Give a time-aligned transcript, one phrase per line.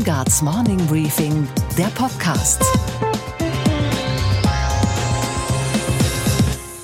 [0.00, 2.62] Steingarts Morning Briefing, der Podcast.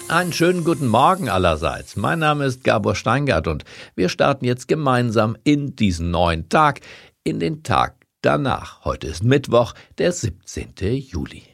[0.09, 1.97] Einen schönen guten Morgen allerseits.
[1.97, 6.81] Mein Name ist Gabor Steingart und wir starten jetzt gemeinsam in diesen neuen Tag,
[7.25, 8.85] in den Tag danach.
[8.85, 10.75] Heute ist Mittwoch, der 17.
[10.99, 11.45] Juli.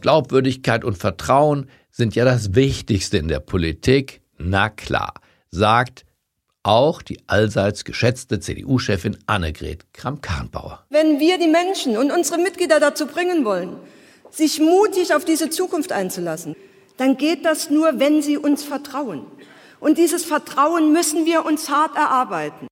[0.00, 4.22] Glaubwürdigkeit und Vertrauen sind ja das Wichtigste in der Politik.
[4.38, 5.12] Na klar,
[5.50, 6.06] sagt
[6.68, 10.84] auch die allseits geschätzte CDU-Chefin Annegret Kramp-Karrenbauer.
[10.90, 13.76] Wenn wir die Menschen und unsere Mitglieder dazu bringen wollen,
[14.30, 16.56] sich mutig auf diese Zukunft einzulassen,
[16.98, 19.22] dann geht das nur, wenn sie uns vertrauen.
[19.80, 22.66] Und dieses Vertrauen müssen wir uns hart erarbeiten.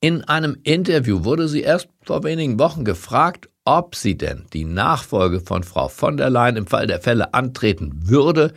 [0.00, 5.40] In einem Interview wurde sie erst vor wenigen Wochen gefragt, ob sie denn die Nachfolge
[5.40, 8.52] von Frau von der Leyen im Fall der Fälle antreten würde,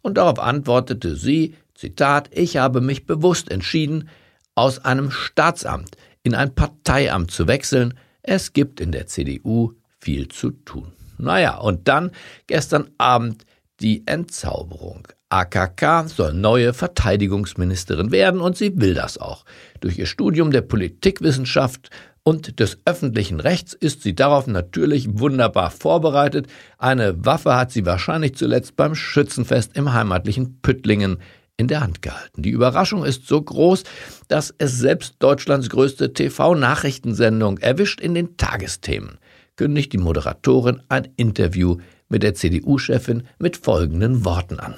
[0.00, 4.08] und darauf antwortete sie, Zitat, ich habe mich bewusst entschieden,
[4.54, 7.94] aus einem Staatsamt in ein Parteiamt zu wechseln.
[8.22, 10.92] Es gibt in der CDU viel zu tun.
[11.18, 12.10] Naja, und dann
[12.46, 13.44] gestern Abend
[13.80, 15.08] die Entzauberung.
[15.28, 19.44] AKK soll neue Verteidigungsministerin werden und sie will das auch.
[19.80, 21.90] Durch ihr Studium der Politikwissenschaft
[22.22, 26.46] und des öffentlichen Rechts ist sie darauf natürlich wunderbar vorbereitet.
[26.78, 31.18] Eine Waffe hat sie wahrscheinlich zuletzt beim Schützenfest im heimatlichen Püttlingen
[31.56, 32.42] in der Hand gehalten.
[32.42, 33.84] Die Überraschung ist so groß,
[34.28, 39.18] dass es selbst Deutschlands größte TV-Nachrichtensendung erwischt in den Tagesthemen,
[39.56, 44.74] kündigt die Moderatorin ein Interview mit der CDU-Chefin mit folgenden Worten an.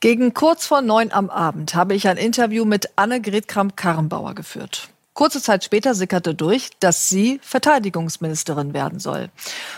[0.00, 4.90] Gegen kurz vor neun am Abend habe ich ein Interview mit Annegret Kramp-Karrenbauer geführt.
[5.12, 9.30] Kurze Zeit später sickerte durch, dass sie Verteidigungsministerin werden soll.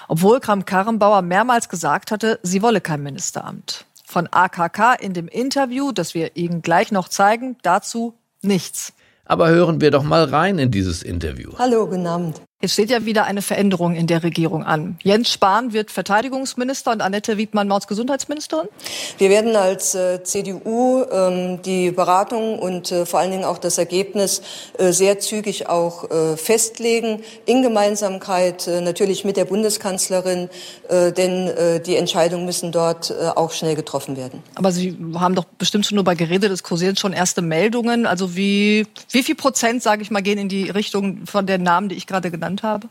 [0.06, 3.86] Obwohl Kramp-Karrenbauer mehrmals gesagt hatte, sie wolle kein Ministeramt.
[4.11, 8.92] Von AKK in dem Interview, das wir Ihnen gleich noch zeigen, dazu nichts.
[9.25, 11.52] Aber hören wir doch mal rein in dieses Interview.
[11.56, 12.42] Hallo, guten Abend.
[12.62, 14.98] Es steht ja wieder eine Veränderung in der Regierung an.
[15.03, 18.68] Jens Spahn wird Verteidigungsminister und Annette Wiedmann-Mautz Gesundheitsministerin?
[19.17, 23.79] Wir werden als äh, CDU ähm, die Beratung und äh, vor allen Dingen auch das
[23.79, 24.42] Ergebnis
[24.77, 30.51] äh, sehr zügig auch äh, festlegen, in Gemeinsamkeit äh, natürlich mit der Bundeskanzlerin,
[30.90, 31.51] äh, denn
[31.86, 34.42] die Entscheidungen müssen dort auch schnell getroffen werden.
[34.55, 38.07] Aber Sie haben doch bestimmt schon darüber geredet, es kursieren schon erste Meldungen.
[38.07, 41.89] Also wie, wie viel Prozent, sage ich mal, gehen in die Richtung von den Namen,
[41.89, 42.88] die ich gerade genannt genannt habe?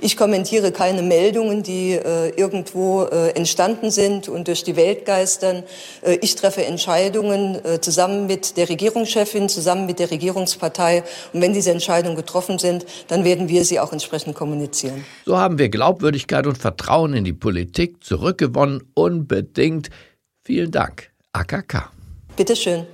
[0.00, 5.64] Ich kommentiere keine Meldungen, die äh, irgendwo äh, entstanden sind und durch die Welt geistern.
[6.02, 11.02] Äh, ich treffe Entscheidungen äh, zusammen mit der Regierungschefin, zusammen mit der Regierungspartei.
[11.32, 15.04] Und wenn diese Entscheidungen getroffen sind, dann werden wir sie auch entsprechend kommunizieren.
[15.26, 18.82] So haben wir Glaubwürdigkeit und Vertrauen in die Politik zurückgewonnen.
[18.94, 19.90] Unbedingt.
[20.44, 21.10] Vielen Dank.
[21.32, 21.90] AKK.
[22.36, 22.86] Bitte schön.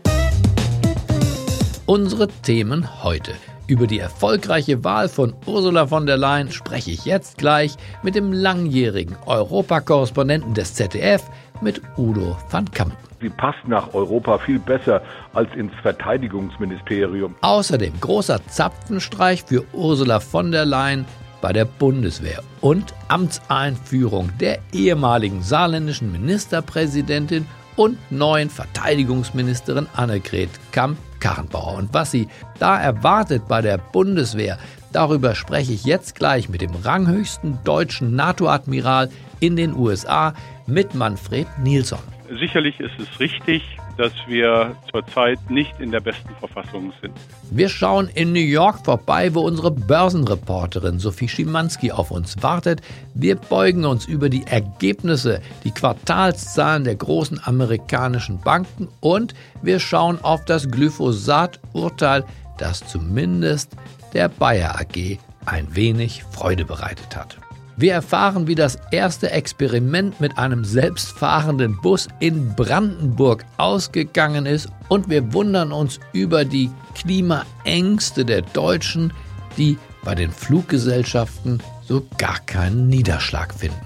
[1.87, 3.35] Unsere Themen heute.
[3.67, 8.31] Über die erfolgreiche Wahl von Ursula von der Leyen spreche ich jetzt gleich mit dem
[8.31, 11.23] langjährigen Europakorrespondenten des ZDF,
[11.63, 12.99] mit Udo van Kampen.
[13.23, 15.01] Sie passt nach Europa viel besser
[15.33, 17.37] als ins Verteidigungsministerium.
[17.41, 21.07] Außerdem großer Zapfenstreich für Ursula von der Leyen
[21.41, 27.47] bei der Bundeswehr und Amtseinführung der ehemaligen saarländischen Ministerpräsidentin
[27.77, 31.79] und neuen Verteidigungsministerin Annegret Kamp Karrenbauer.
[31.79, 34.59] Und was sie da erwartet bei der Bundeswehr,
[34.93, 39.09] darüber spreche ich jetzt gleich mit dem ranghöchsten deutschen NATO-Admiral
[39.41, 40.35] in den USA,
[40.67, 41.99] mit Manfred Nilsson.
[42.39, 43.63] Sicherlich ist es richtig,
[43.97, 47.15] dass wir zurzeit nicht in der besten Verfassung sind.
[47.51, 52.81] Wir schauen in New York vorbei, wo unsere Börsenreporterin Sophie Schimanski auf uns wartet.
[53.15, 60.19] Wir beugen uns über die Ergebnisse, die Quartalszahlen der großen amerikanischen Banken und wir schauen
[60.23, 62.25] auf das Glyphosat-Urteil,
[62.59, 63.73] das zumindest
[64.13, 67.39] der Bayer AG ein wenig Freude bereitet hat.
[67.77, 75.11] Wir erfahren, wie das erste Experiment mit einem selbstfahrenden Bus in Brandenburg ausgegangen ist und
[75.11, 79.13] wir wundern uns über die Klimaängste der Deutschen,
[79.57, 83.81] die bei den Fluggesellschaften so gar keinen Niederschlag finden.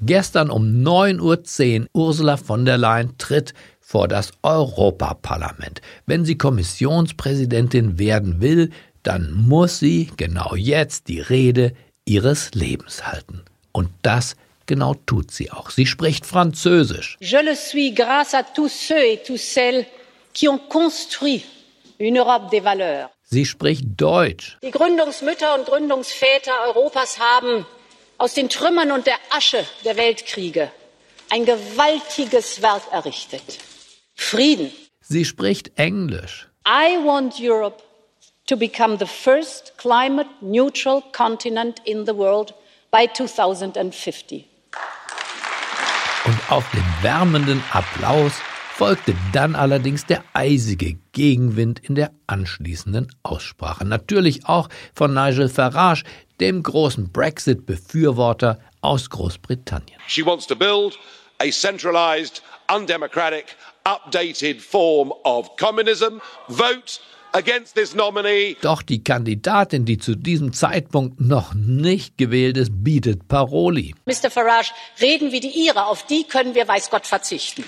[0.00, 5.82] Gestern um 9.10 Uhr Ursula von der Leyen tritt vor das Europaparlament.
[6.06, 8.70] Wenn sie Kommissionspräsidentin werden will,
[9.04, 11.72] dann muss sie genau jetzt die Rede
[12.04, 13.44] ihres Lebens halten.
[13.72, 14.34] Und das
[14.66, 15.70] genau tut sie auch.
[15.70, 17.16] Sie spricht Französisch.
[17.20, 19.86] Je le suis grâce à tous ceux et toutes celles
[20.32, 21.44] qui ont construit
[21.98, 23.10] une Europe des valeurs.
[23.30, 24.58] Sie spricht Deutsch.
[24.62, 27.66] Die Gründungsmütter und Gründungsväter Europas haben
[28.18, 30.70] aus den Trümmern und der Asche der Weltkriege
[31.30, 33.42] ein gewaltiges Werk errichtet.
[34.14, 34.70] Frieden.
[35.00, 36.48] Sie spricht Englisch.
[36.66, 37.82] I want Europe
[38.46, 42.54] to become the first climate neutral continent in the world
[42.90, 44.48] by 2050.
[46.26, 48.32] Und auf den wärmenden Applaus
[48.74, 53.84] folgte dann allerdings der eisige Gegenwind in der anschließenden Aussprache.
[53.84, 56.04] Natürlich auch von Nigel Farage,
[56.40, 60.00] dem großen Brexit-Befürworter aus Großbritannien.
[60.06, 60.98] She wants to build
[61.40, 62.42] a centralized,
[62.74, 66.20] undemocratic, updated form of communism.
[66.48, 67.00] Vote.
[68.62, 73.94] Doch die Kandidatin, die zu diesem Zeitpunkt noch nicht gewählt ist, bietet Paroli.
[74.06, 74.30] Mr.
[74.30, 74.70] Farage,
[75.00, 77.64] reden wie die Ihre, auf die können wir weiß Gott verzichten.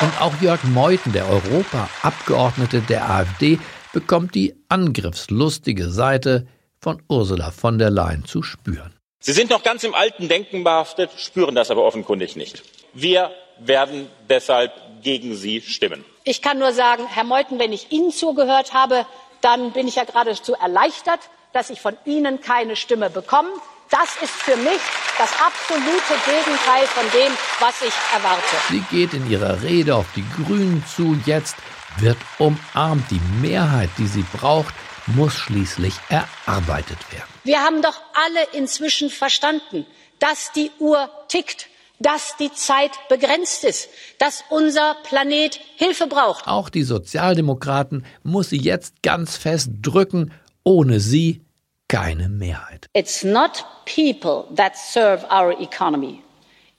[0.00, 3.58] Und auch Jörg Meuthen, der Europaabgeordnete der AfD,
[3.92, 6.46] bekommt die angriffslustige Seite
[6.80, 8.94] von Ursula von der Leyen zu spüren.
[9.20, 12.62] Sie sind noch ganz im alten Denken behaftet, spüren das aber offenkundig nicht.
[12.94, 16.04] Wir werden deshalb gegen Sie stimmen.
[16.28, 19.06] Ich kann nur sagen, Herr Meuthen, wenn ich Ihnen zugehört habe,
[19.40, 21.20] dann bin ich ja geradezu erleichtert,
[21.54, 23.48] dass ich von Ihnen keine Stimme bekomme.
[23.88, 24.78] Das ist für mich
[25.16, 28.56] das absolute Gegenteil von dem, was ich erwarte.
[28.68, 31.18] Sie geht in ihrer Rede auf die Grünen zu.
[31.24, 31.56] Jetzt
[31.96, 33.10] wird umarmt.
[33.10, 34.74] Die Mehrheit, die sie braucht,
[35.06, 37.28] muss schließlich erarbeitet werden.
[37.44, 39.86] Wir haben doch alle inzwischen verstanden,
[40.18, 41.68] dass die Uhr tickt,
[42.00, 46.46] dass die Zeit begrenzt ist, dass unser Planet Hilfe braucht.
[46.46, 50.32] Auch die Sozialdemokraten muss sie jetzt ganz fest drücken.
[50.64, 51.42] Ohne sie
[51.88, 52.86] keine Mehrheit.
[52.92, 56.22] It's not people that serve our economy.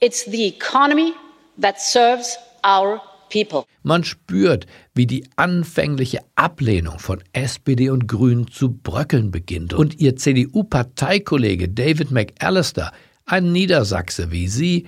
[0.00, 1.12] It's the economy
[1.60, 3.00] that serves our
[3.30, 3.64] people.
[3.82, 9.72] Man spürt, wie die anfängliche Ablehnung von SPD und Grünen zu bröckeln beginnt.
[9.74, 12.92] Und ihr CDU-Parteikollege David McAllister,
[13.26, 14.86] ein Niedersachse wie Sie,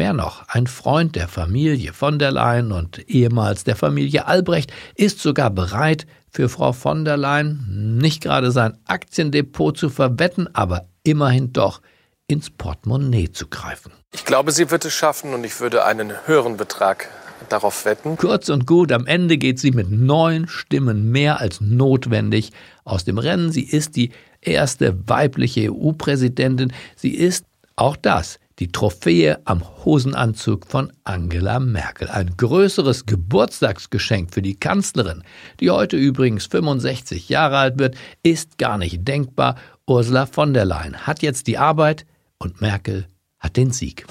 [0.00, 5.18] mehr noch, ein Freund der Familie von der Leyen und ehemals der Familie Albrecht, ist
[5.18, 11.52] sogar bereit, für Frau von der Leyen nicht gerade sein Aktiendepot zu verwetten, aber immerhin
[11.52, 11.82] doch
[12.28, 13.92] ins Portemonnaie zu greifen.
[14.14, 17.10] Ich glaube, sie wird es schaffen und ich würde einen höheren Betrag
[17.50, 18.16] darauf wetten.
[18.16, 22.52] Kurz und gut, am Ende geht sie mit neun Stimmen mehr als notwendig
[22.84, 23.52] aus dem Rennen.
[23.52, 26.72] Sie ist die erste weibliche EU-Präsidentin.
[26.96, 27.44] Sie ist
[27.76, 32.08] auch das die Trophäe am Hosenanzug von Angela Merkel.
[32.08, 35.24] Ein größeres Geburtstagsgeschenk für die Kanzlerin,
[35.60, 39.56] die heute übrigens 65 Jahre alt wird, ist gar nicht denkbar.
[39.86, 42.04] Ursula von der Leyen hat jetzt die Arbeit
[42.38, 43.06] und Merkel
[43.38, 44.04] hat den Sieg.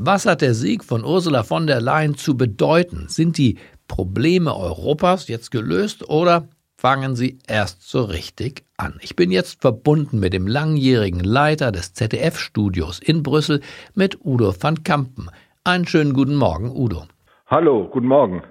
[0.00, 3.08] Was hat der Sieg von Ursula von der Leyen zu bedeuten?
[3.08, 6.46] Sind die Probleme Europas jetzt gelöst oder
[6.76, 8.98] fangen sie erst so richtig an?
[9.00, 13.60] Ich bin jetzt verbunden mit dem langjährigen Leiter des ZDF-Studios in Brüssel,
[13.94, 15.30] mit Udo van Kampen.
[15.64, 17.06] Einen schönen guten Morgen, Udo.
[17.46, 18.42] Hallo, guten Morgen.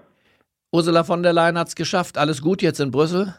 [0.73, 2.17] Ursula von der Leyen hat es geschafft.
[2.17, 3.33] Alles gut jetzt in Brüssel?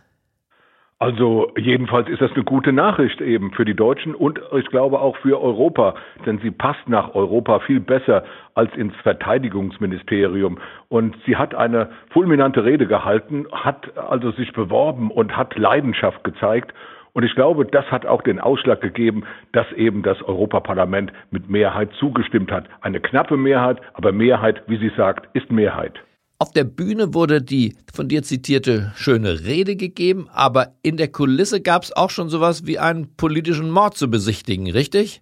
[1.00, 5.16] Also jedenfalls ist das eine gute Nachricht eben für die Deutschen und ich glaube auch
[5.18, 5.94] für Europa,
[6.26, 8.24] denn sie passt nach Europa viel besser
[8.54, 10.58] als ins Verteidigungsministerium.
[10.88, 16.74] Und sie hat eine fulminante Rede gehalten, hat also sich beworben und hat Leidenschaft gezeigt.
[17.12, 19.22] Und ich glaube, das hat auch den Ausschlag gegeben,
[19.52, 22.64] dass eben das Europaparlament mit Mehrheit zugestimmt hat.
[22.81, 26.00] Eine knappe Mehrheit, aber Mehrheit, wie sie sagt, ist Mehrheit.
[26.40, 31.60] Auf der Bühne wurde die von dir zitierte schöne Rede gegeben, aber in der Kulisse
[31.60, 35.20] gab es auch schon sowas wie einen politischen Mord zu besichtigen, richtig?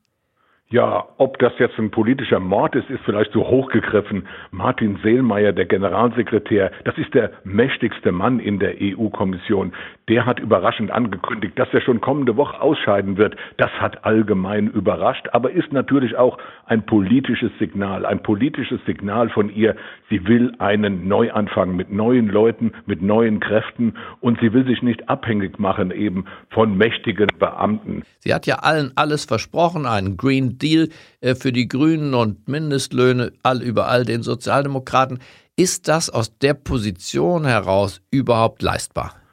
[0.69, 4.29] Ja, ob das jetzt ein politischer Mord ist, ist vielleicht so hochgegriffen.
[4.51, 9.73] Martin Seelmeier, der Generalsekretär, das ist der mächtigste Mann in der EU-Kommission.
[10.09, 13.35] Der hat überraschend angekündigt, dass er schon kommende Woche ausscheiden wird.
[13.57, 19.51] Das hat allgemein überrascht, aber ist natürlich auch ein politisches Signal, ein politisches Signal von
[19.53, 19.75] ihr.
[20.09, 25.09] Sie will einen Neuanfang mit neuen Leuten, mit neuen Kräften und sie will sich nicht
[25.09, 28.05] abhängig machen eben von mächtigen Beamten.
[28.21, 30.89] Sie hat ja allen alles versprochen, einen Green Deal
[31.21, 35.19] äh, für die Grünen und Mindestlöhne all überall den Sozialdemokraten.
[35.57, 39.26] Ist das aus der Position heraus überhaupt leistbar?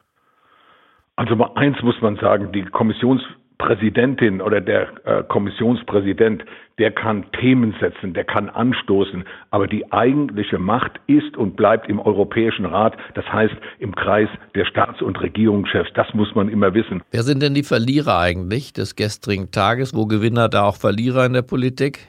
[1.15, 6.43] Also mal eins muss man sagen, die Kommissionspräsidentin oder der äh, Kommissionspräsident,
[6.79, 11.99] der kann Themen setzen, der kann anstoßen, aber die eigentliche Macht ist und bleibt im
[11.99, 15.91] Europäischen Rat, das heißt im Kreis der Staats- und Regierungschefs.
[15.93, 17.03] Das muss man immer wissen.
[17.11, 19.95] Wer sind denn die Verlierer eigentlich des gestrigen Tages?
[19.95, 22.07] Wo Gewinner, da auch Verlierer in der Politik?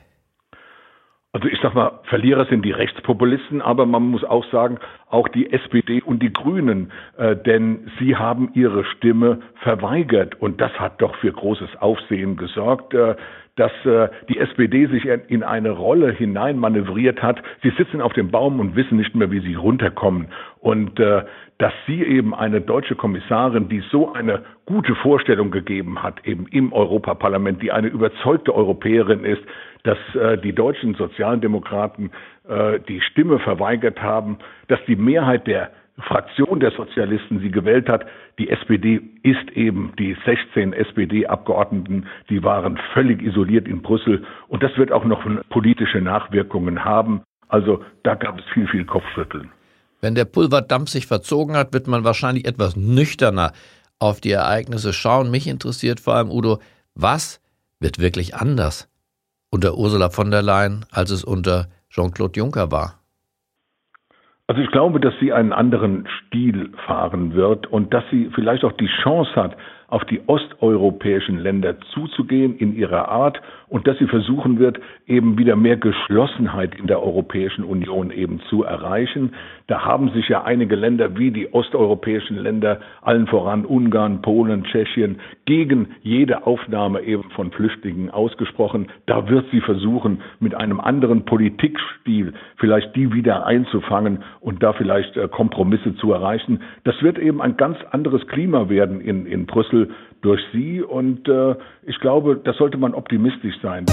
[1.34, 4.78] Also ich sag mal, Verlierer sind die Rechtspopulisten, aber man muss auch sagen,
[5.14, 10.72] auch die SPD und die Grünen, äh, denn sie haben ihre Stimme verweigert und das
[10.72, 12.92] hat doch für großes Aufsehen gesorgt.
[12.92, 13.14] Äh,
[13.56, 17.40] dass äh, die SPD sich in eine Rolle hineinmanövriert hat.
[17.62, 20.26] Sie sitzen auf dem Baum und wissen nicht mehr, wie sie runterkommen.
[20.58, 21.22] Und äh,
[21.58, 26.72] dass sie eben eine deutsche Kommissarin, die so eine gute Vorstellung gegeben hat, eben im
[26.72, 29.42] Europaparlament, die eine überzeugte Europäerin ist,
[29.84, 32.10] dass äh, die deutschen Sozialdemokraten
[32.48, 34.38] äh, die Stimme verweigert haben,
[34.68, 38.04] dass die Mehrheit der Fraktion der Sozialisten sie gewählt hat.
[38.38, 44.76] Die SPD ist eben die 16 SPD-Abgeordneten, die waren völlig isoliert in Brüssel und das
[44.76, 47.22] wird auch noch politische Nachwirkungen haben.
[47.48, 49.50] Also da gab es viel, viel Kopfschütteln.
[50.00, 53.52] Wenn der Pulverdampf sich verzogen hat, wird man wahrscheinlich etwas nüchterner
[54.00, 55.30] auf die Ereignisse schauen.
[55.30, 56.58] Mich interessiert vor allem, Udo,
[56.94, 57.40] was
[57.78, 58.88] wird wirklich anders
[59.54, 62.98] unter Ursula von der Leyen, als es unter Jean-Claude Juncker war?
[64.48, 68.72] Also ich glaube, dass sie einen anderen Stil fahren wird und dass sie vielleicht auch
[68.72, 69.56] die Chance hat,
[69.86, 75.56] auf die osteuropäischen Länder zuzugehen in ihrer Art und dass sie versuchen wird, eben wieder
[75.56, 79.32] mehr Geschlossenheit in der Europäischen Union eben zu erreichen.
[79.66, 85.20] Da haben sich ja einige Länder wie die osteuropäischen Länder, allen voran Ungarn, Polen, Tschechien,
[85.46, 88.88] gegen jede Aufnahme eben von Flüchtlingen ausgesprochen.
[89.06, 95.16] Da wird sie versuchen, mit einem anderen Politikstil vielleicht die wieder einzufangen und da vielleicht
[95.16, 96.60] äh, Kompromisse zu erreichen.
[96.84, 99.90] Das wird eben ein ganz anderes Klima werden in, in Brüssel
[100.24, 101.54] durch sie und äh,
[101.86, 103.86] ich glaube, das sollte man optimistisch sein.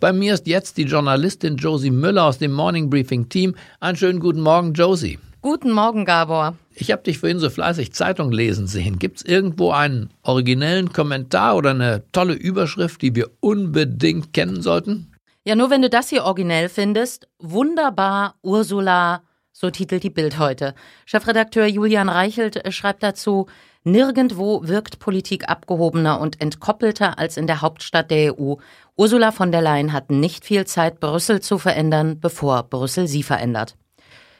[0.00, 3.54] Bei mir ist jetzt die Journalistin Josie Müller aus dem Morning Briefing Team.
[3.80, 5.18] Einen schönen guten Morgen, Josie.
[5.42, 6.56] Guten Morgen, Gabor.
[6.74, 8.98] Ich habe dich vorhin so fleißig Zeitung lesen sehen.
[8.98, 15.12] Gibt es irgendwo einen originellen Kommentar oder eine tolle Überschrift, die wir unbedingt kennen sollten?
[15.44, 17.28] Ja, nur wenn du das hier originell findest.
[17.38, 20.74] Wunderbar, Ursula, so titelt die Bild heute.
[21.04, 23.46] Chefredakteur Julian Reichelt schreibt dazu,
[23.82, 28.56] Nirgendwo wirkt Politik abgehobener und entkoppelter als in der Hauptstadt der EU.
[28.96, 33.76] Ursula von der Leyen hat nicht viel Zeit, Brüssel zu verändern, bevor Brüssel sie verändert.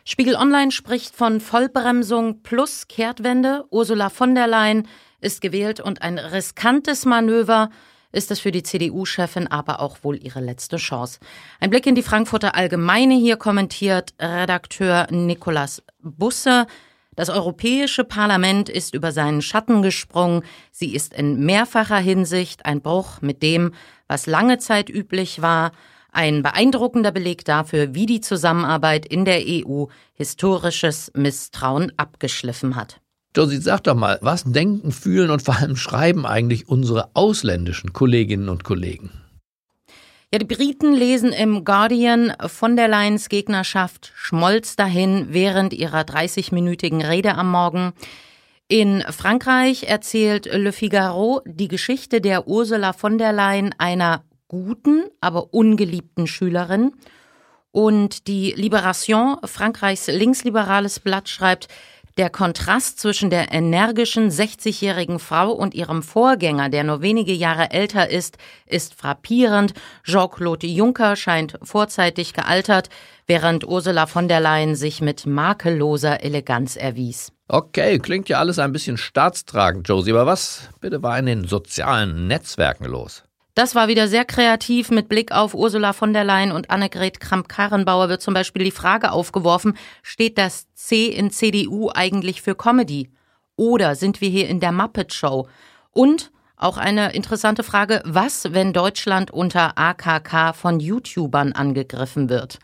[0.04, 3.64] Spiegel Online spricht von Vollbremsung plus Kehrtwende.
[3.70, 4.86] Ursula von der Leyen
[5.22, 7.70] ist gewählt und ein riskantes Manöver
[8.12, 11.20] ist es für die CDU-Chefin aber auch wohl ihre letzte Chance.
[11.60, 16.66] Ein Blick in die Frankfurter Allgemeine hier kommentiert Redakteur Nikolas Busse.
[17.20, 20.42] Das Europäische Parlament ist über seinen Schatten gesprungen.
[20.72, 23.74] Sie ist in mehrfacher Hinsicht ein Bruch mit dem,
[24.08, 25.72] was lange Zeit üblich war.
[26.12, 29.84] Ein beeindruckender Beleg dafür, wie die Zusammenarbeit in der EU
[30.14, 33.02] historisches Misstrauen abgeschliffen hat.
[33.36, 38.48] Josie, sag doch mal, was denken, fühlen und vor allem schreiben eigentlich unsere ausländischen Kolleginnen
[38.48, 39.10] und Kollegen?
[40.32, 47.04] Ja, die Briten lesen im Guardian von der Leyen's Gegnerschaft schmolz dahin während ihrer 30-minütigen
[47.04, 47.92] Rede am Morgen.
[48.68, 55.52] In Frankreich erzählt Le Figaro die Geschichte der Ursula von der Leyen, einer guten, aber
[55.52, 56.92] ungeliebten Schülerin.
[57.72, 61.66] Und die Liberation, Frankreichs linksliberales Blatt, schreibt,
[62.16, 68.10] der Kontrast zwischen der energischen 60-jährigen Frau und ihrem Vorgänger, der nur wenige Jahre älter
[68.10, 69.74] ist, ist frappierend.
[70.04, 72.88] Jean-Claude Juncker scheint vorzeitig gealtert,
[73.26, 77.32] während Ursula von der Leyen sich mit makelloser Eleganz erwies.
[77.48, 82.26] Okay, klingt ja alles ein bisschen staatstragend, Josie, aber was bitte war in den sozialen
[82.28, 83.24] Netzwerken los?
[83.60, 84.90] Das war wieder sehr kreativ.
[84.90, 89.12] Mit Blick auf Ursula von der Leyen und Annegret Kramp-Karrenbauer wird zum Beispiel die Frage
[89.12, 93.10] aufgeworfen, steht das C in CDU eigentlich für Comedy?
[93.56, 95.46] Oder sind wir hier in der Muppet Show?
[95.90, 102.60] Und auch eine interessante Frage, was, wenn Deutschland unter AKK von YouTubern angegriffen wird?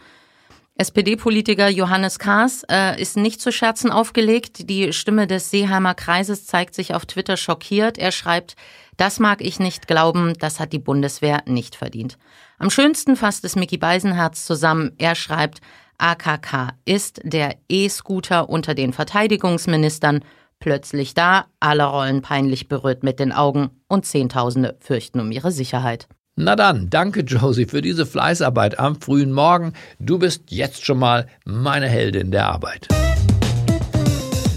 [0.78, 4.68] SPD-Politiker Johannes Kaas äh, ist nicht zu Scherzen aufgelegt.
[4.68, 7.96] Die Stimme des Seeheimer Kreises zeigt sich auf Twitter schockiert.
[7.96, 8.56] Er schreibt,
[8.98, 12.18] das mag ich nicht glauben, das hat die Bundeswehr nicht verdient.
[12.58, 14.92] Am schönsten fasst es Mickey Beisenherz zusammen.
[14.98, 15.60] Er schreibt,
[15.96, 20.20] AKK ist der E-Scooter unter den Verteidigungsministern.
[20.58, 26.06] Plötzlich da, alle rollen peinlich berührt mit den Augen und Zehntausende fürchten um ihre Sicherheit.
[26.38, 29.72] Na dann, danke Josie für diese Fleißarbeit am frühen Morgen.
[29.98, 32.88] Du bist jetzt schon mal meine Heldin der Arbeit.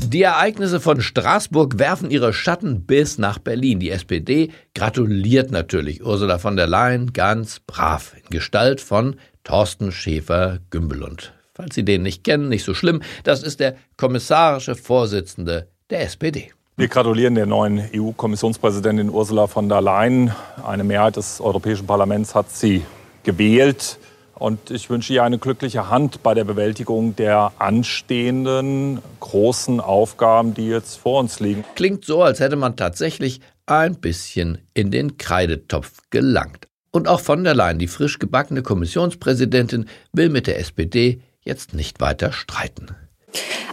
[0.06, 3.80] Die Ereignisse von Straßburg werfen ihre Schatten bis nach Berlin.
[3.80, 11.32] Die SPD gratuliert natürlich Ursula von der Leyen ganz brav in Gestalt von Thorsten Schäfer-Gümbelund.
[11.54, 16.52] Falls Sie den nicht kennen, nicht so schlimm, das ist der kommissarische Vorsitzende der SPD.
[16.80, 20.34] Wir gratulieren der neuen EU-Kommissionspräsidentin Ursula von der Leyen.
[20.66, 22.86] Eine Mehrheit des Europäischen Parlaments hat sie
[23.24, 24.00] gewählt
[24.36, 30.70] Und ich wünsche ihr eine glückliche Hand bei der Bewältigung der anstehenden großen Aufgaben, die
[30.70, 31.66] jetzt vor uns liegen.
[31.76, 36.70] Klingt so, als hätte man tatsächlich ein bisschen in den Kreidetopf gelangt.
[36.92, 42.00] Und auch von der Leyen, die frisch gebackene Kommissionspräsidentin, will mit der SPD jetzt nicht
[42.00, 42.96] weiter streiten.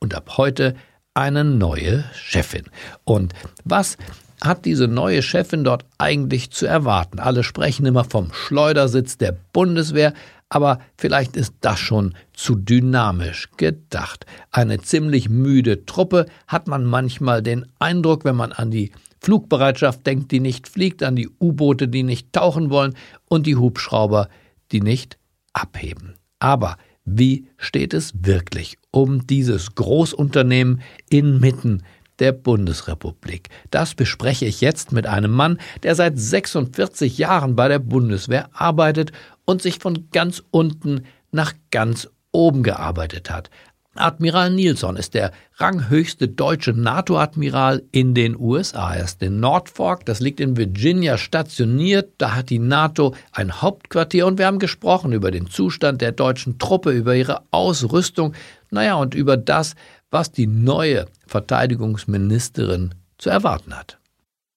[0.00, 0.74] und ab heute
[1.14, 2.64] eine neue Chefin.
[3.04, 3.32] Und
[3.62, 3.96] was
[4.42, 7.20] hat diese neue Chefin dort eigentlich zu erwarten?
[7.20, 10.14] Alle sprechen immer vom Schleudersitz der Bundeswehr,
[10.50, 14.26] aber vielleicht ist das schon zu dynamisch gedacht.
[14.50, 18.90] Eine ziemlich müde Truppe hat man manchmal den Eindruck, wenn man an die
[19.20, 22.94] Flugbereitschaft denkt, die nicht fliegt, an die U-Boote, die nicht tauchen wollen
[23.26, 24.28] und die Hubschrauber,
[24.72, 25.18] die nicht
[25.52, 26.16] abheben.
[26.40, 31.82] Aber wie steht es wirklich um dieses Großunternehmen inmitten
[32.20, 33.48] der Bundesrepublik.
[33.70, 39.12] Das bespreche ich jetzt mit einem Mann, der seit 46 Jahren bei der Bundeswehr arbeitet
[39.44, 43.50] und sich von ganz unten nach ganz oben gearbeitet hat.
[43.96, 48.94] Admiral Nilsson ist der ranghöchste deutsche NATO-Admiral in den USA.
[48.94, 52.12] Er ist in Norfolk, das liegt in Virginia, stationiert.
[52.18, 56.58] Da hat die NATO ein Hauptquartier und wir haben gesprochen über den Zustand der deutschen
[56.58, 58.34] Truppe, über ihre Ausrüstung,
[58.70, 59.74] naja, und über das,
[60.12, 63.98] was die neue Verteidigungsministerin zu erwarten hat.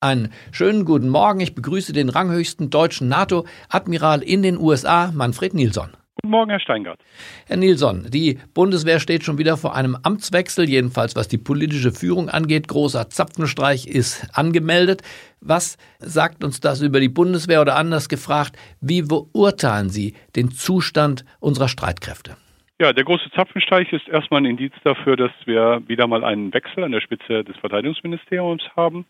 [0.01, 1.39] Einen schönen guten Morgen.
[1.39, 5.91] Ich begrüße den ranghöchsten deutschen NATO-Admiral in den USA, Manfred Nilsson.
[6.15, 6.99] Guten Morgen, Herr Steingart.
[7.45, 12.29] Herr Nilsson, die Bundeswehr steht schon wieder vor einem Amtswechsel, jedenfalls was die politische Führung
[12.29, 12.67] angeht.
[12.67, 15.03] Großer Zapfenstreich ist angemeldet.
[15.41, 21.23] Was sagt uns das über die Bundeswehr oder anders gefragt, wie beurteilen Sie den Zustand
[21.39, 22.35] unserer Streitkräfte?
[22.79, 26.83] Ja, der große Zapfenstreich ist erstmal ein Indiz dafür, dass wir wieder mal einen Wechsel
[26.83, 29.05] an der Spitze des Verteidigungsministeriums haben.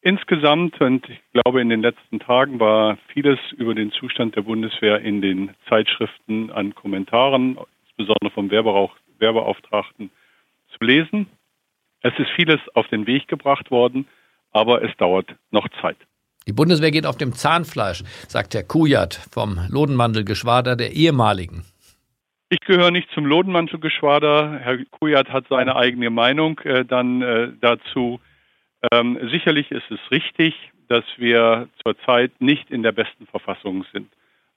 [0.00, 5.00] Insgesamt, und ich glaube, in den letzten Tagen war vieles über den Zustand der Bundeswehr
[5.00, 10.10] in den Zeitschriften an Kommentaren, insbesondere vom Werbeauftragten,
[10.78, 11.26] zu lesen.
[12.00, 14.06] Es ist vieles auf den Weg gebracht worden,
[14.52, 15.96] aber es dauert noch Zeit.
[16.46, 21.64] Die Bundeswehr geht auf dem Zahnfleisch, sagt Herr Kujat vom Lodenmantelgeschwader der ehemaligen.
[22.58, 24.60] Ich gehöre nicht zum Lodenmantelgeschwader.
[24.60, 28.18] Herr Kujat hat seine eigene Meinung äh, dann äh, dazu.
[28.90, 30.54] Ähm, sicherlich ist es richtig,
[30.88, 34.08] dass wir zurzeit nicht in der besten Verfassung sind.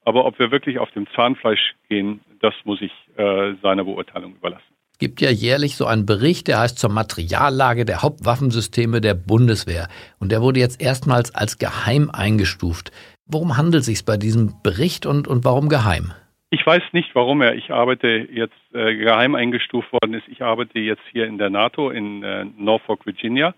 [0.05, 4.63] Aber ob wir wirklich auf dem Zahnfleisch gehen, das muss ich äh, seiner Beurteilung überlassen.
[4.93, 9.89] Es gibt ja jährlich so einen Bericht, der heißt zur Materiallage der Hauptwaffensysteme der Bundeswehr.
[10.19, 12.91] Und der wurde jetzt erstmals als geheim eingestuft.
[13.25, 16.13] Worum handelt es sich bei diesem Bericht und, und warum geheim?
[16.51, 17.55] Ich weiß nicht, warum er.
[17.55, 20.27] Ich arbeite jetzt äh, geheim eingestuft worden ist.
[20.27, 23.53] Ich arbeite jetzt hier in der NATO in äh, Norfolk, Virginia.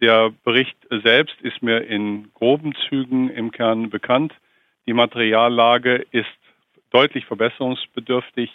[0.00, 4.32] Der Bericht selbst ist mir in groben Zügen im Kern bekannt.
[4.86, 6.26] Die Materiallage ist
[6.90, 8.50] deutlich verbesserungsbedürftig.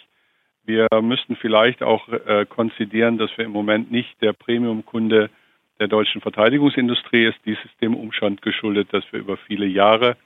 [0.64, 5.28] Wir müssten vielleicht auch äh, konzidieren, dass wir im Moment nicht der Premiumkunde
[5.80, 7.38] der deutschen Verteidigungsindustrie ist.
[7.44, 10.16] Dies ist dem Umstand geschuldet, dass wir über viele Jahre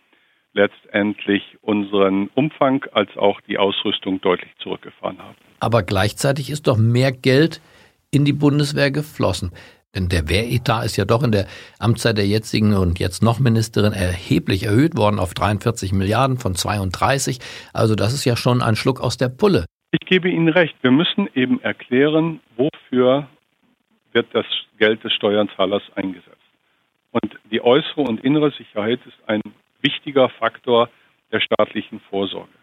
[0.56, 5.36] letztendlich unseren Umfang als auch die Ausrüstung deutlich zurückgefahren haben.
[5.60, 7.60] Aber gleichzeitig ist doch mehr Geld
[8.10, 9.52] in die Bundeswehr geflossen.
[9.94, 11.46] Denn der Wehretat ist ja doch in der
[11.78, 17.38] Amtszeit der jetzigen und jetzt noch Ministerin erheblich erhöht worden auf 43 Milliarden von 32.
[17.72, 19.64] Also das ist ja schon ein Schluck aus der Pulle.
[19.92, 20.74] Ich gebe Ihnen recht.
[20.82, 23.28] Wir müssen eben erklären, wofür
[24.12, 24.46] wird das
[24.78, 26.36] Geld des Steuerzahlers eingesetzt.
[27.12, 29.40] Und die äußere und innere Sicherheit ist ein
[29.86, 30.88] wichtiger Faktor
[31.32, 32.58] der staatlichen Vorsorge.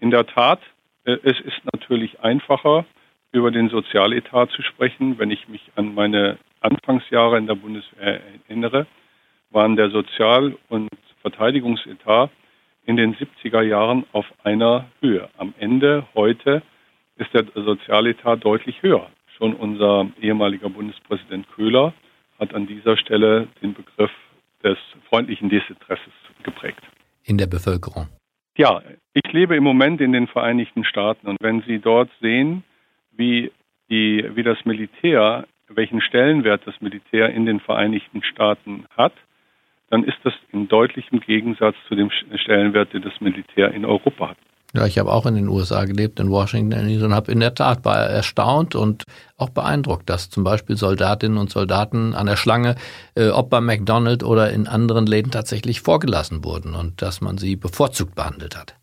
[0.00, 0.60] In der Tat,
[1.04, 2.86] äh, es ist natürlich einfacher,
[3.32, 5.18] über den Sozialetat zu sprechen.
[5.18, 8.86] Wenn ich mich an meine Anfangsjahre in der Bundeswehr erinnere,
[9.50, 10.88] waren der Sozial- und
[11.20, 12.30] Verteidigungsetat
[12.86, 15.28] in den 70er Jahren auf einer Höhe.
[15.36, 16.62] Am Ende heute
[17.16, 19.10] ist der Sozialetat deutlich höher.
[19.36, 21.92] Schon unser ehemaliger Bundespräsident Köhler
[22.38, 24.12] hat an dieser Stelle den Begriff
[24.62, 26.82] des freundlichen Desinteresses geprägt.
[27.24, 28.08] In der Bevölkerung.
[28.56, 32.64] Ja, ich lebe im Moment in den Vereinigten Staaten und wenn Sie dort sehen,
[33.12, 33.52] wie,
[33.88, 39.12] die, wie das Militär, welchen Stellenwert das Militär in den Vereinigten Staaten hat,
[39.90, 44.38] dann ist das in deutlichem Gegensatz zu dem Stellenwert, den das Militär in Europa hat.
[44.74, 47.86] Ja, ich habe auch in den USA gelebt, in Washington und habe in der Tat
[47.86, 49.04] war erstaunt und
[49.38, 52.74] auch beeindruckt, dass zum Beispiel Soldatinnen und Soldaten an der Schlange,
[53.16, 57.56] äh, ob bei McDonald's oder in anderen Läden tatsächlich vorgelassen wurden und dass man sie
[57.56, 58.74] bevorzugt behandelt hat.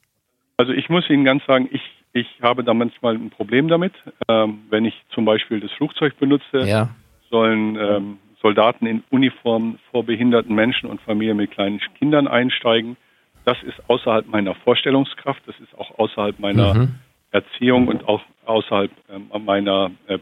[0.58, 3.94] Also ich muss Ihnen ganz sagen, ich, ich habe da manchmal ein Problem damit.
[4.28, 6.90] Ähm, wenn ich zum Beispiel das Flugzeug benutze, ja.
[7.30, 12.98] sollen ähm, Soldaten in Uniform vor behinderten Menschen und Familien mit kleinen Kindern einsteigen.
[13.46, 16.96] Das ist außerhalb meiner Vorstellungskraft, das ist auch außerhalb meiner mhm.
[17.32, 20.18] Erziehung und auch außerhalb äh, meiner äh,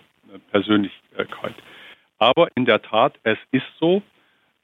[0.52, 1.56] Persönlichkeit.
[2.20, 4.02] Aber in der Tat, es ist so.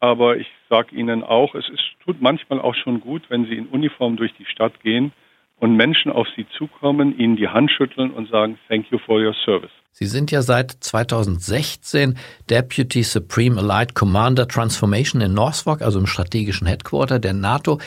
[0.02, 3.68] Aber ich sage Ihnen auch, es ist, tut manchmal auch schon gut, wenn Sie in
[3.68, 5.12] Uniform durch die Stadt gehen
[5.58, 9.36] und Menschen auf Sie zukommen, Ihnen die Hand schütteln und sagen, thank you for your
[9.46, 9.72] service.
[9.92, 12.18] Sie sind ja seit 2016
[12.50, 17.80] Deputy Supreme Allied Commander Transformation in Norfolk, also im strategischen Headquarter der NATO.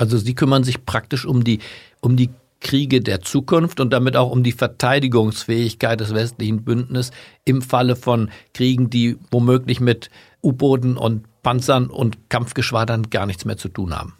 [0.00, 1.58] Also Sie kümmern sich praktisch um die,
[2.00, 2.30] um die
[2.62, 7.12] Kriege der Zukunft und damit auch um die Verteidigungsfähigkeit des westlichen Bündnisses
[7.44, 10.08] im Falle von Kriegen, die womöglich mit
[10.42, 14.14] U-Booten und Panzern und Kampfgeschwadern gar nichts mehr zu tun haben.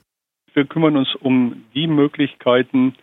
[0.53, 2.95] Wir kümmern uns um die Möglichkeiten,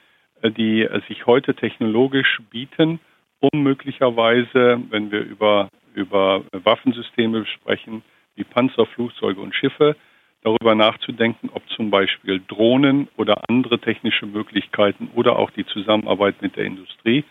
[0.43, 2.99] äh, die äh, sich heute technologisch bieten,
[3.39, 8.03] um möglicherweise, wenn wir über, über Waffensysteme sprechen,
[8.35, 9.95] wie Panzer, Flugzeuge und Schiffe,
[10.43, 16.55] darüber nachzudenken, ob zum Beispiel Drohnen oder andere technische Möglichkeiten oder auch die Zusammenarbeit mit
[16.55, 17.23] der Industrie,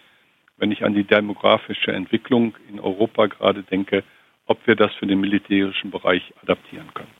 [0.58, 4.04] wenn ich an die demografische Entwicklung in Europa gerade denke,
[4.46, 7.10] ob wir das für den militärischen Bereich adaptieren können.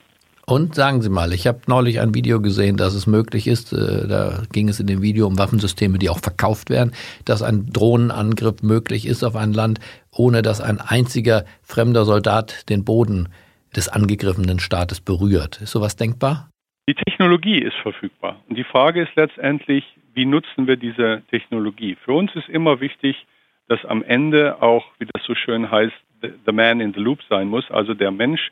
[0.49, 4.07] Und sagen Sie mal, ich habe neulich ein Video gesehen, dass es möglich ist, äh,
[4.07, 6.93] da ging es in dem Video um Waffensysteme, die auch verkauft werden,
[7.25, 12.85] dass ein Drohnenangriff möglich ist auf ein Land, ohne dass ein einziger fremder Soldat den
[12.85, 13.27] Boden
[13.75, 15.61] des angegriffenen Staates berührt.
[15.61, 16.49] Ist sowas denkbar?
[16.89, 18.41] Die Technologie ist verfügbar.
[18.47, 21.97] Und die Frage ist letztendlich, wie nutzen wir diese Technologie?
[22.03, 23.25] Für uns ist immer wichtig,
[23.67, 27.47] dass am Ende auch, wie das so schön heißt, the man in the loop sein
[27.47, 28.51] muss, also der Mensch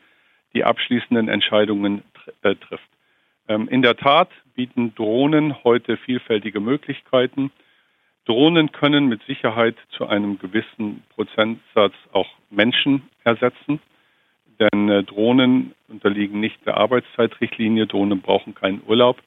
[0.54, 2.02] die abschließenden Entscheidungen
[2.42, 2.88] äh, trifft.
[3.48, 7.50] Ähm, in der Tat bieten Drohnen heute vielfältige Möglichkeiten.
[8.24, 13.80] Drohnen können mit Sicherheit zu einem gewissen Prozentsatz auch Menschen ersetzen.
[14.58, 17.86] Denn äh, Drohnen unterliegen nicht der Arbeitszeitrichtlinie.
[17.86, 19.18] Drohnen brauchen keinen Urlaub.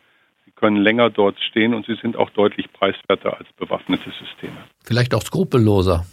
[0.45, 4.57] Sie können länger dort stehen und sie sind auch deutlich preiswerter als bewaffnete Systeme.
[4.83, 6.05] Vielleicht auch skrupelloser.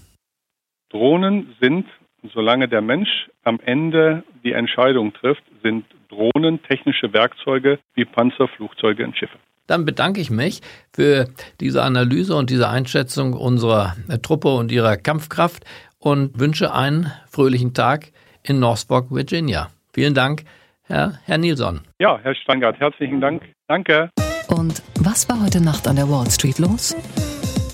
[0.91, 1.87] Drohnen sind,
[2.35, 9.05] solange der Mensch am Ende die Entscheidung trifft, sind Drohnen technische Werkzeuge wie Panzer, Flugzeuge
[9.05, 9.39] und Schiffe.
[9.67, 10.61] Dann bedanke ich mich
[10.93, 11.29] für
[11.61, 15.65] diese Analyse und diese Einschätzung unserer Truppe und ihrer Kampfkraft
[15.99, 18.13] und wünsche einen fröhlichen Tag
[18.49, 19.69] in Norfolk, Virginia.
[19.93, 20.45] Vielen Dank,
[20.85, 21.81] Herr, Herr Nilsson.
[21.99, 23.43] Ja, Herr Steingart, herzlichen Dank.
[23.69, 24.11] Danke.
[24.49, 26.95] Und was war heute Nacht an der Wall Street los?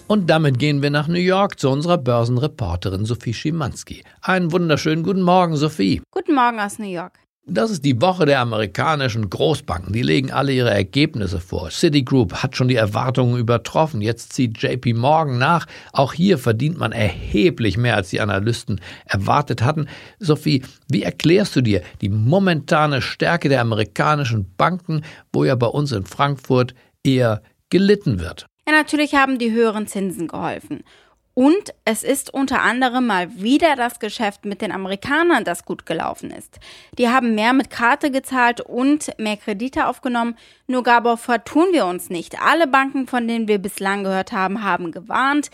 [0.08, 4.04] Und damit gehen wir nach New York zu unserer Börsenreporterin Sophie Schimanski.
[4.20, 6.02] Einen wunderschönen guten Morgen, Sophie.
[6.10, 7.18] Guten Morgen aus New York.
[7.44, 9.92] Das ist die Woche der amerikanischen Großbanken.
[9.92, 11.70] Die legen alle ihre Ergebnisse vor.
[11.72, 14.00] Citigroup hat schon die Erwartungen übertroffen.
[14.00, 15.66] Jetzt zieht JP Morgan nach.
[15.92, 19.88] Auch hier verdient man erheblich mehr, als die Analysten erwartet hatten.
[20.20, 25.02] Sophie, wie erklärst du dir die momentane Stärke der amerikanischen Banken,
[25.32, 28.46] wo ja bei uns in Frankfurt eher gelitten wird?
[28.68, 30.84] Ja, natürlich haben die höheren Zinsen geholfen.
[31.34, 36.30] Und es ist unter anderem mal wieder das Geschäft mit den Amerikanern, das gut gelaufen
[36.30, 36.60] ist.
[36.98, 40.36] Die haben mehr mit Karte gezahlt und mehr Kredite aufgenommen.
[40.66, 42.42] Nur Gabor, vertun wir uns nicht.
[42.42, 45.50] Alle Banken, von denen wir bislang gehört haben, haben gewarnt.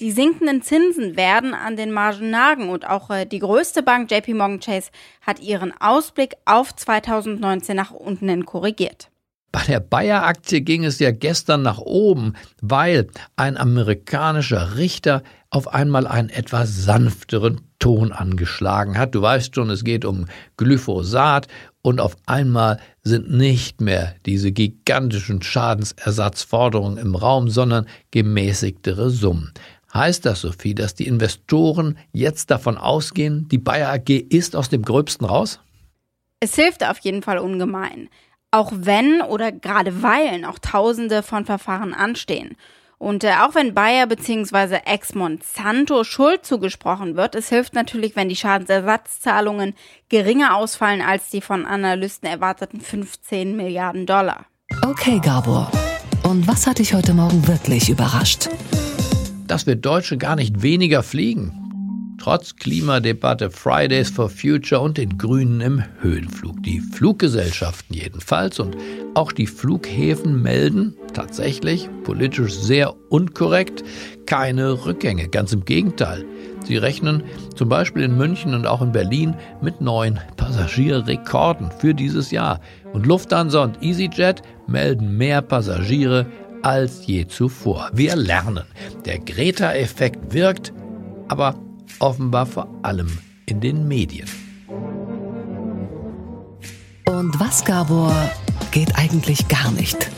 [0.00, 4.34] Die sinkenden Zinsen werden an den Margen nagen und auch äh, die größte Bank JP
[4.34, 4.90] Morgan Chase
[5.22, 9.10] hat ihren Ausblick auf 2019 nach unten hin korrigiert.
[9.50, 13.06] Bei der Bayer-Aktie ging es ja gestern nach oben, weil
[13.36, 19.14] ein amerikanischer Richter auf einmal einen etwas sanfteren Ton angeschlagen hat.
[19.14, 20.26] Du weißt schon, es geht um
[20.58, 21.48] Glyphosat
[21.80, 29.52] und auf einmal sind nicht mehr diese gigantischen Schadensersatzforderungen im Raum, sondern gemäßigtere Summen.
[29.94, 34.82] Heißt das, Sophie, dass die Investoren jetzt davon ausgehen, die Bayer AG ist aus dem
[34.82, 35.60] Gröbsten raus?
[36.40, 38.10] Es hilft auf jeden Fall ungemein.
[38.50, 42.56] Auch wenn oder gerade weil noch Tausende von Verfahren anstehen.
[42.96, 44.78] Und äh, auch wenn Bayer bzw.
[44.86, 49.74] Ex-Monsanto Schuld zugesprochen wird, es hilft natürlich, wenn die Schadensersatzzahlungen
[50.08, 54.46] geringer ausfallen als die von Analysten erwarteten 15 Milliarden Dollar.
[54.84, 55.70] Okay, Gabor.
[56.24, 58.48] Und was hat dich heute Morgen wirklich überrascht?
[59.46, 61.67] Dass wir Deutsche gar nicht weniger fliegen.
[62.18, 66.62] Trotz Klimadebatte Fridays for Future und den Grünen im Höhenflug.
[66.64, 68.76] Die Fluggesellschaften jedenfalls und
[69.14, 73.84] auch die Flughäfen melden tatsächlich politisch sehr unkorrekt
[74.26, 75.28] keine Rückgänge.
[75.28, 76.24] Ganz im Gegenteil.
[76.66, 77.22] Sie rechnen
[77.54, 82.60] zum Beispiel in München und auch in Berlin mit neuen Passagierrekorden für dieses Jahr.
[82.92, 86.26] Und Lufthansa und EasyJet melden mehr Passagiere
[86.62, 87.90] als je zuvor.
[87.94, 88.64] Wir lernen.
[89.04, 90.72] Der Greta-Effekt wirkt,
[91.28, 91.54] aber
[91.98, 94.28] offenbar vor allem in den Medien.
[97.06, 98.14] Und was, Gabor,
[98.70, 100.10] geht eigentlich gar nicht?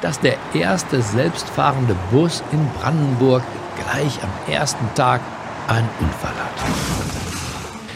[0.00, 3.42] Dass der erste selbstfahrende Bus in Brandenburg
[3.76, 5.20] gleich am ersten Tag
[5.68, 7.06] einen Unfall hat.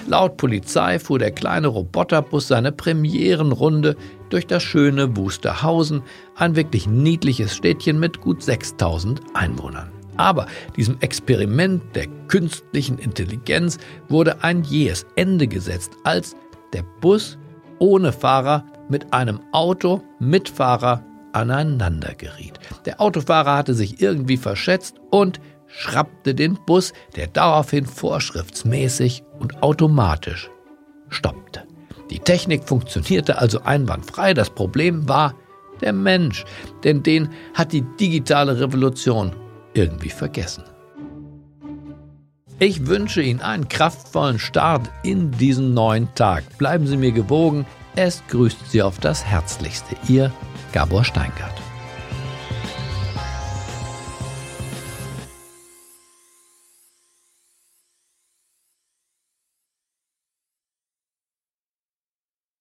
[0.07, 3.97] Laut Polizei fuhr der kleine Roboterbus seine Premierenrunde
[4.29, 6.03] durch das schöne Wusterhausen,
[6.35, 10.00] ein wirklich niedliches Städtchen mit gut 6000 Einwohnern.
[10.21, 10.45] Aber
[10.77, 13.79] diesem Experiment der künstlichen Intelligenz
[14.11, 16.37] wurde ein jähes Ende gesetzt, als
[16.75, 17.39] der Bus
[17.79, 21.03] ohne Fahrer mit einem Auto mit Fahrer
[21.33, 22.61] aneinander geriet.
[22.85, 30.51] Der Autofahrer hatte sich irgendwie verschätzt und schrappte den Bus, der daraufhin vorschriftsmäßig und automatisch
[31.09, 31.63] stoppte.
[32.11, 34.35] Die Technik funktionierte also einwandfrei.
[34.35, 35.35] Das Problem war
[35.81, 36.45] der Mensch,
[36.85, 39.35] denn den hat die digitale Revolution
[39.75, 40.65] irgendwie vergessen.
[42.59, 46.45] Ich wünsche Ihnen einen kraftvollen Start in diesen neuen Tag.
[46.59, 47.65] Bleiben Sie mir gewogen.
[47.97, 49.97] Es grüßt Sie auf das Herzlichste.
[50.09, 50.31] Ihr
[50.73, 51.70] Gabor Steingart.